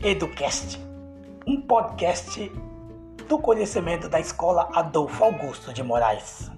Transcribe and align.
Educast, 0.00 0.78
um 1.44 1.60
podcast 1.60 2.52
do 3.28 3.36
conhecimento 3.36 4.08
da 4.08 4.20
Escola 4.20 4.70
Adolfo 4.72 5.24
Augusto 5.24 5.72
de 5.72 5.82
Moraes. 5.82 6.48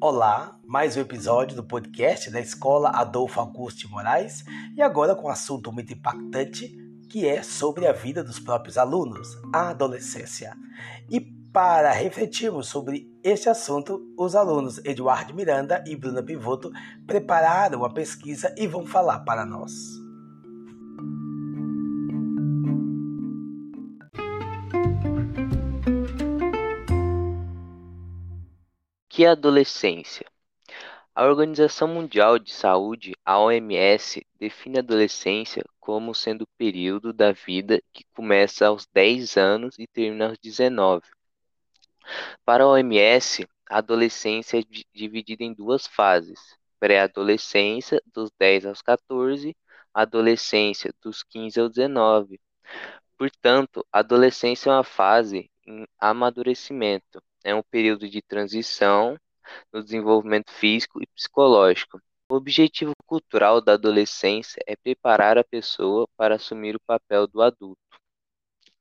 Olá, 0.00 0.58
mais 0.66 0.96
um 0.96 1.00
episódio 1.00 1.54
do 1.54 1.62
podcast 1.62 2.28
da 2.28 2.40
Escola 2.40 2.90
Adolfo 2.90 3.38
Augusto 3.38 3.86
de 3.86 3.88
Moraes 3.88 4.44
e 4.74 4.82
agora 4.82 5.14
com 5.14 5.28
um 5.28 5.30
assunto 5.30 5.70
muito 5.70 5.92
impactante 5.92 6.76
que 7.08 7.24
é 7.24 7.40
sobre 7.44 7.86
a 7.86 7.92
vida 7.92 8.24
dos 8.24 8.40
próprios 8.40 8.76
alunos, 8.78 9.28
a 9.52 9.68
adolescência. 9.68 10.56
E 11.08 11.20
para 11.20 11.92
refletirmos 11.92 12.66
sobre 12.66 13.13
este 13.24 13.48
assunto, 13.48 14.06
os 14.18 14.36
alunos 14.36 14.84
Eduardo 14.84 15.32
Miranda 15.32 15.82
e 15.86 15.96
Bruna 15.96 16.22
Pivoto 16.22 16.70
prepararam 17.06 17.78
uma 17.78 17.92
pesquisa 17.92 18.54
e 18.54 18.66
vão 18.66 18.84
falar 18.84 19.20
para 19.20 19.46
nós. 19.46 19.72
Que 29.08 29.24
adolescência? 29.24 30.26
A 31.14 31.24
Organização 31.24 31.88
Mundial 31.88 32.38
de 32.38 32.52
Saúde, 32.52 33.14
a 33.24 33.38
OMS, 33.38 34.26
define 34.38 34.76
a 34.76 34.80
adolescência 34.80 35.64
como 35.80 36.14
sendo 36.14 36.42
o 36.42 36.48
período 36.58 37.10
da 37.10 37.32
vida 37.32 37.80
que 37.90 38.04
começa 38.12 38.66
aos 38.66 38.86
10 38.92 39.38
anos 39.38 39.78
e 39.78 39.86
termina 39.86 40.26
aos 40.26 40.38
19. 40.38 41.06
Para 42.44 42.64
a 42.64 42.68
OMS, 42.68 43.46
a 43.68 43.78
adolescência 43.78 44.58
é 44.58 44.62
dividida 44.94 45.44
em 45.44 45.52
duas 45.52 45.86
fases: 45.86 46.40
pré-adolescência, 46.78 48.02
dos 48.12 48.30
10 48.38 48.66
aos 48.66 48.82
14, 48.82 49.56
adolescência, 49.92 50.92
dos 51.02 51.22
15 51.22 51.60
aos 51.60 51.70
19. 51.70 52.40
Portanto, 53.16 53.86
a 53.92 54.00
adolescência 54.00 54.70
é 54.70 54.72
uma 54.72 54.84
fase 54.84 55.50
em 55.66 55.86
amadurecimento, 55.98 57.22
é 57.44 57.54
um 57.54 57.62
período 57.62 58.08
de 58.08 58.20
transição 58.20 59.16
no 59.72 59.82
desenvolvimento 59.82 60.50
físico 60.52 61.02
e 61.02 61.06
psicológico. 61.06 62.00
O 62.30 62.34
objetivo 62.34 62.92
cultural 63.06 63.60
da 63.60 63.74
adolescência 63.74 64.62
é 64.66 64.74
preparar 64.76 65.38
a 65.38 65.44
pessoa 65.44 66.08
para 66.16 66.36
assumir 66.36 66.74
o 66.74 66.80
papel 66.80 67.26
do 67.26 67.42
adulto. 67.42 67.78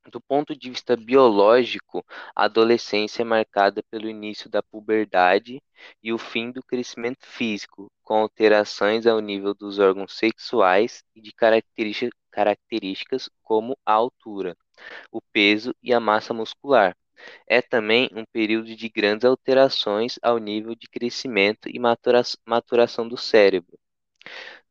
Do 0.09 0.21
ponto 0.21 0.55
de 0.55 0.69
vista 0.69 0.95
biológico, 0.95 2.05
a 2.35 2.45
adolescência 2.45 3.21
é 3.21 3.25
marcada 3.25 3.83
pelo 3.91 4.09
início 4.09 4.49
da 4.49 4.63
puberdade 4.63 5.61
e 6.01 6.13
o 6.13 6.17
fim 6.17 6.51
do 6.51 6.63
crescimento 6.63 7.25
físico, 7.25 7.91
com 8.01 8.15
alterações 8.15 9.05
ao 9.05 9.19
nível 9.19 9.53
dos 9.53 9.79
órgãos 9.79 10.13
sexuais 10.13 11.03
e 11.15 11.21
de 11.21 11.33
características 11.33 13.29
como 13.41 13.77
a 13.85 13.93
altura, 13.93 14.55
o 15.11 15.21
peso 15.21 15.75
e 15.83 15.93
a 15.93 15.99
massa 15.99 16.33
muscular. 16.33 16.95
É 17.47 17.61
também 17.61 18.09
um 18.13 18.25
período 18.25 18.75
de 18.75 18.89
grandes 18.89 19.25
alterações 19.25 20.19
ao 20.21 20.37
nível 20.37 20.75
de 20.75 20.87
crescimento 20.87 21.69
e 21.69 21.79
maturação 21.79 23.07
do 23.07 23.17
cérebro. 23.17 23.77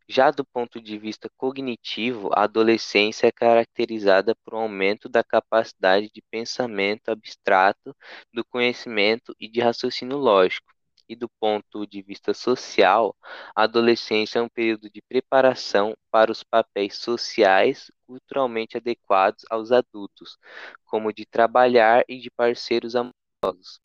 Já 0.08 0.30
do 0.30 0.44
ponto 0.44 0.80
de 0.80 0.98
vista 0.98 1.30
cognitivo, 1.36 2.30
a 2.34 2.44
adolescência 2.44 3.26
é 3.26 3.32
caracterizada 3.32 4.34
por 4.44 4.54
um 4.54 4.58
aumento 4.58 5.08
da 5.08 5.22
capacidade 5.22 6.10
de 6.12 6.22
pensamento 6.30 7.08
abstrato, 7.08 7.94
do 8.32 8.44
conhecimento 8.44 9.34
e 9.38 9.48
de 9.48 9.60
raciocínio 9.60 10.16
lógico. 10.18 10.72
E 11.08 11.16
do 11.16 11.28
ponto 11.40 11.86
de 11.86 12.00
vista 12.00 12.32
social, 12.32 13.14
a 13.54 13.64
adolescência 13.64 14.38
é 14.38 14.42
um 14.42 14.48
período 14.48 14.88
de 14.88 15.02
preparação 15.02 15.94
para 16.10 16.32
os 16.32 16.42
papéis 16.42 16.96
sociais 16.96 17.90
culturalmente 18.06 18.76
adequados 18.76 19.44
aos 19.50 19.72
adultos, 19.72 20.38
como 20.84 21.12
de 21.12 21.26
trabalhar 21.26 22.04
e 22.08 22.18
de 22.18 22.30
parceiros 22.30 22.94
amorosos. 22.94 23.80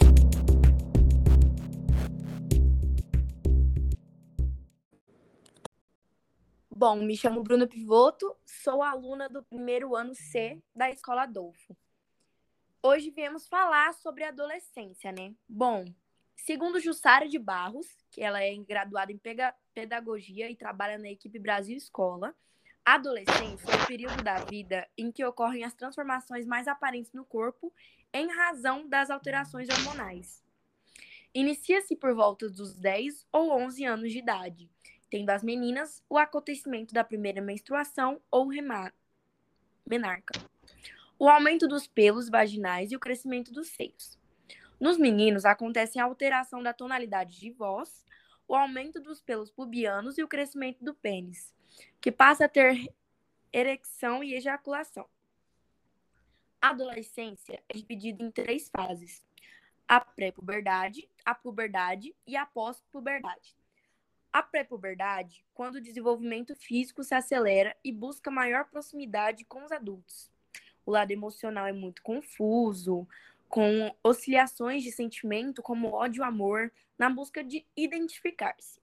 Bom, 6.79 6.97
me 6.97 7.17
chamo 7.17 7.41
Bruna 7.41 7.65
Pivoto, 7.65 8.37
sou 8.45 8.83
aluna 8.83 9.27
do 9.27 9.41
primeiro 9.41 9.95
ano 9.95 10.13
C 10.13 10.61
da 10.75 10.91
Escola 10.91 11.23
Adolfo. 11.23 11.75
Hoje 12.83 13.09
viemos 13.09 13.47
falar 13.47 13.95
sobre 13.95 14.23
adolescência, 14.23 15.11
né? 15.11 15.33
Bom, 15.49 15.85
segundo 16.35 16.79
Jussara 16.79 17.27
de 17.27 17.39
Barros, 17.39 17.87
que 18.11 18.21
ela 18.21 18.43
é 18.43 18.55
graduada 18.57 19.11
em 19.11 19.19
pedagogia 19.73 20.51
e 20.51 20.55
trabalha 20.55 20.99
na 20.99 21.09
equipe 21.09 21.39
Brasil 21.39 21.75
Escola, 21.75 22.35
a 22.85 22.93
adolescência 22.93 23.71
é 23.71 23.83
o 23.83 23.87
período 23.87 24.23
da 24.23 24.37
vida 24.45 24.87
em 24.95 25.11
que 25.11 25.25
ocorrem 25.25 25.63
as 25.63 25.73
transformações 25.73 26.45
mais 26.45 26.67
aparentes 26.67 27.11
no 27.11 27.25
corpo 27.25 27.73
em 28.13 28.31
razão 28.31 28.87
das 28.87 29.09
alterações 29.09 29.67
hormonais. 29.67 30.43
Inicia-se 31.33 31.95
por 31.95 32.13
volta 32.13 32.47
dos 32.47 32.75
10 32.75 33.25
ou 33.31 33.51
11 33.51 33.83
anos 33.83 34.11
de 34.11 34.19
idade 34.19 34.69
tendo 35.09 35.29
as 35.29 35.43
meninas 35.43 36.03
o 36.09 36.17
acontecimento 36.17 36.93
da 36.93 37.03
primeira 37.03 37.41
menstruação 37.41 38.21
ou 38.29 38.49
menarca, 39.85 40.39
o 41.17 41.29
aumento 41.29 41.67
dos 41.67 41.87
pelos 41.87 42.29
vaginais 42.29 42.91
e 42.91 42.95
o 42.95 42.99
crescimento 42.99 43.51
dos 43.51 43.69
seios. 43.69 44.17
Nos 44.79 44.97
meninos 44.97 45.45
acontecem 45.45 46.01
a 46.01 46.05
alteração 46.05 46.61
da 46.61 46.73
tonalidade 46.73 47.39
de 47.39 47.51
voz, 47.51 48.05
o 48.47 48.55
aumento 48.55 49.01
dos 49.01 49.21
pelos 49.21 49.49
pubianos 49.49 50.17
e 50.17 50.23
o 50.23 50.27
crescimento 50.27 50.83
do 50.83 50.93
pênis, 50.93 51.53
que 51.99 52.11
passa 52.11 52.45
a 52.45 52.49
ter 52.49 52.87
ereção 53.51 54.23
e 54.23 54.35
ejaculação. 54.35 55.07
A 56.61 56.69
adolescência 56.69 57.61
é 57.67 57.73
dividida 57.73 58.23
em 58.23 58.31
três 58.31 58.69
fases: 58.69 59.23
a 59.87 59.99
pré-puberdade, 59.99 61.09
a 61.25 61.33
puberdade 61.33 62.15
e 62.25 62.35
a 62.35 62.45
pós-puberdade. 62.45 63.55
A 64.37 64.43
pré-puberdade, 64.43 65.43
quando 65.51 65.77
o 65.77 65.81
desenvolvimento 65.81 66.55
físico 66.55 67.03
se 67.03 67.15
acelera 67.15 67.75
e 67.83 67.91
busca 67.91 68.29
maior 68.29 68.65
proximidade 68.65 69.43
com 69.43 69.65
os 69.65 69.71
adultos. 69.71 70.31
O 70.85 70.91
lado 70.91 71.09
emocional 71.09 71.65
é 71.65 71.71
muito 71.73 72.03
confuso, 72.03 73.07
com 73.49 73.91
oscilações 74.03 74.83
de 74.83 74.91
sentimento 74.91 75.63
como 75.63 75.87
ódio 75.87 76.21
e 76.21 76.23
amor, 76.23 76.71
na 76.99 77.09
busca 77.09 77.43
de 77.43 77.65
identificar-se. 77.75 78.79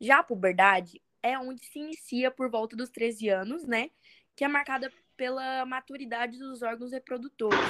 Já 0.00 0.18
a 0.18 0.24
puberdade 0.24 1.00
é 1.22 1.38
onde 1.38 1.64
se 1.64 1.78
inicia 1.78 2.28
por 2.32 2.50
volta 2.50 2.74
dos 2.74 2.90
13 2.90 3.28
anos, 3.28 3.64
né? 3.64 3.92
Que 4.34 4.44
é 4.44 4.48
marcada 4.48 4.92
pela 5.16 5.64
maturidade 5.64 6.36
dos 6.36 6.62
órgãos 6.62 6.90
reprodutores. 6.90 7.60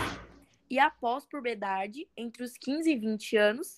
E 0.71 0.79
a 0.79 0.89
pós-puberdade, 0.89 2.09
entre 2.17 2.43
os 2.43 2.57
15 2.57 2.91
e 2.91 2.97
20 2.97 3.37
anos, 3.37 3.77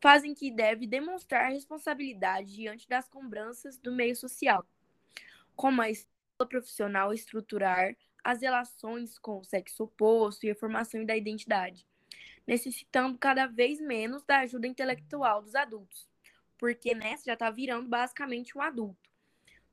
fazem 0.00 0.34
que 0.34 0.50
deve 0.50 0.86
demonstrar 0.86 1.50
responsabilidade 1.50 2.54
diante 2.54 2.88
das 2.88 3.08
cobranças 3.08 3.78
do 3.78 3.92
meio 3.92 4.14
social, 4.14 4.64
como 5.56 5.82
a 5.82 5.90
escola 5.90 6.48
profissional 6.48 7.12
estruturar 7.12 7.96
as 8.22 8.42
relações 8.42 9.18
com 9.18 9.38
o 9.38 9.44
sexo 9.44 9.84
oposto 9.84 10.46
e 10.46 10.50
a 10.50 10.54
formação 10.54 11.04
da 11.04 11.16
identidade, 11.16 11.86
necessitando 12.46 13.18
cada 13.18 13.46
vez 13.46 13.80
menos 13.80 14.22
da 14.22 14.40
ajuda 14.40 14.66
intelectual 14.66 15.42
dos 15.42 15.54
adultos, 15.54 16.08
porque 16.56 16.94
nessa 16.94 17.24
já 17.26 17.32
está 17.34 17.50
virando 17.50 17.88
basicamente 17.88 18.56
um 18.56 18.62
adulto. 18.62 19.08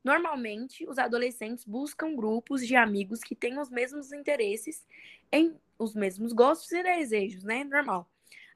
Normalmente, 0.04 0.88
os 0.88 1.00
adolescentes 1.00 1.66
buscam 1.66 2.16
grupos 2.16 2.66
de 2.66 2.76
amigos 2.76 3.22
que 3.22 3.36
têm 3.36 3.58
os 3.58 3.72
mesmos 3.72 4.12
interesses, 4.12 4.86
em 5.32 5.60
os 5.80 5.96
mesmos 5.96 6.32
gostos 6.32 6.72
e 6.72 6.84
desejos, 6.84 7.44
né? 7.44 7.64
Normal 7.64 8.08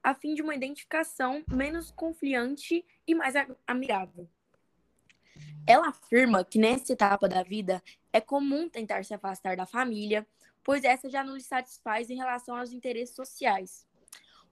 a 0.03 0.13
fim 0.13 0.33
de 0.33 0.41
uma 0.41 0.55
identificação 0.55 1.43
menos 1.47 1.91
confiante 1.91 2.85
e 3.05 3.13
mais 3.13 3.35
amigável. 3.67 4.29
Ela 5.67 5.89
afirma 5.89 6.43
que 6.43 6.57
nessa 6.57 6.93
etapa 6.93 7.27
da 7.27 7.43
vida 7.43 7.83
é 8.11 8.19
comum 8.19 8.69
tentar 8.69 9.05
se 9.05 9.13
afastar 9.13 9.55
da 9.55 9.65
família, 9.65 10.27
pois 10.63 10.83
essa 10.83 11.09
já 11.09 11.23
não 11.23 11.35
lhe 11.35 11.43
satisfaz 11.43 12.09
em 12.09 12.15
relação 12.15 12.55
aos 12.55 12.71
interesses 12.71 13.15
sociais. 13.15 13.87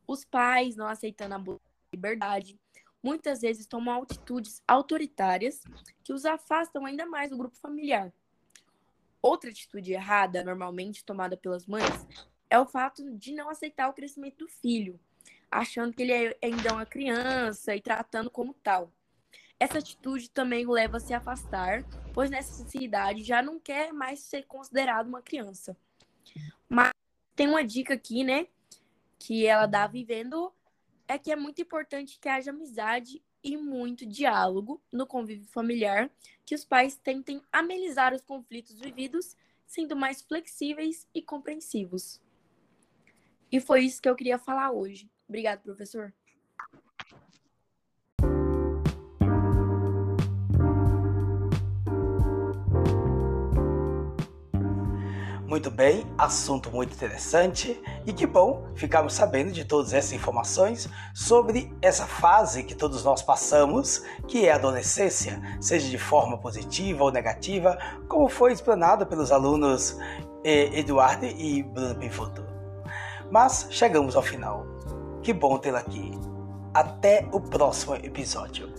Os 0.05 0.23
pais, 0.23 0.75
não 0.75 0.87
aceitando 0.87 1.35
a 1.35 1.59
liberdade, 1.91 2.59
muitas 3.01 3.41
vezes 3.41 3.65
tomam 3.65 4.03
atitudes 4.03 4.61
autoritárias 4.67 5.63
que 6.03 6.13
os 6.13 6.25
afastam 6.25 6.85
ainda 6.85 7.05
mais 7.05 7.29
do 7.29 7.37
grupo 7.37 7.57
familiar. 7.57 8.13
Outra 9.21 9.49
atitude 9.49 9.93
errada, 9.93 10.43
normalmente 10.43 11.03
tomada 11.03 11.35
pelas 11.35 11.65
mães, 11.65 12.07
é 12.49 12.59
o 12.59 12.65
fato 12.65 13.11
de 13.17 13.33
não 13.33 13.49
aceitar 13.49 13.89
o 13.89 13.93
crescimento 13.93 14.37
do 14.37 14.47
filho, 14.47 14.99
achando 15.51 15.93
que 15.93 16.01
ele 16.01 16.11
é 16.11 16.37
ainda 16.41 16.73
uma 16.73 16.85
criança 16.85 17.75
e 17.75 17.81
tratando 17.81 18.29
como 18.29 18.53
tal. 18.53 18.91
Essa 19.59 19.79
atitude 19.79 20.29
também 20.29 20.65
o 20.67 20.71
leva 20.71 20.97
a 20.97 20.99
se 20.99 21.13
afastar, 21.13 21.83
pois 22.13 22.29
nessa 22.29 22.65
idade 22.77 23.23
já 23.23 23.41
não 23.41 23.59
quer 23.59 23.91
mais 23.91 24.19
ser 24.19 24.43
considerado 24.43 25.07
uma 25.07 25.21
criança. 25.21 25.75
Mas 26.69 26.91
tem 27.35 27.47
uma 27.47 27.63
dica 27.63 27.95
aqui, 27.95 28.23
né? 28.23 28.47
Que 29.17 29.47
ela 29.47 29.65
dá 29.65 29.87
vivendo 29.87 30.53
é 31.07 31.17
que 31.17 31.31
é 31.31 31.35
muito 31.35 31.61
importante 31.61 32.19
que 32.19 32.27
haja 32.27 32.51
amizade 32.51 33.23
e 33.43 33.55
muito 33.55 34.05
diálogo 34.05 34.81
no 34.91 35.07
convívio 35.07 35.47
familiar, 35.47 36.11
que 36.45 36.53
os 36.53 36.65
pais 36.65 36.97
tentem 36.97 37.41
amenizar 37.51 38.13
os 38.13 38.21
conflitos 38.21 38.79
vividos, 38.79 39.37
sendo 39.65 39.95
mais 39.95 40.21
flexíveis 40.21 41.07
e 41.13 41.21
compreensivos. 41.21 42.21
E 43.51 43.61
foi 43.61 43.85
isso 43.85 44.01
que 44.01 44.09
eu 44.09 44.15
queria 44.15 44.37
falar 44.37 44.71
hoje. 44.71 45.09
Obrigado, 45.27 45.61
professor. 45.61 46.13
Muito 55.47 55.71
bem, 55.71 56.05
assunto 56.17 56.69
muito 56.69 56.93
interessante 56.93 57.81
e 58.05 58.11
que 58.11 58.27
bom 58.27 58.69
ficarmos 58.75 59.13
sabendo 59.13 59.51
de 59.51 59.63
todas 59.63 59.93
essas 59.93 60.11
informações 60.11 60.89
sobre 61.15 61.73
essa 61.81 62.05
fase 62.05 62.63
que 62.63 62.75
todos 62.75 63.03
nós 63.05 63.21
passamos, 63.21 63.99
que 64.27 64.45
é 64.45 64.51
a 64.51 64.55
adolescência, 64.55 65.41
seja 65.61 65.89
de 65.89 65.97
forma 65.97 66.37
positiva 66.37 67.05
ou 67.05 67.11
negativa, 67.11 67.77
como 68.09 68.27
foi 68.27 68.51
explanado 68.51 69.07
pelos 69.07 69.31
alunos 69.31 69.97
eh, 70.43 70.79
Eduardo 70.79 71.25
e 71.25 71.63
Bruno 71.63 71.95
Pivoto. 71.95 72.45
Mas 73.31 73.67
chegamos 73.71 74.17
ao 74.17 74.21
final. 74.21 74.76
Que 75.27 75.33
bom 75.33 75.57
tê-la 75.57 75.79
aqui. 75.79 76.11
Até 76.73 77.27
o 77.33 77.41
próximo 77.41 77.95
episódio. 77.95 78.69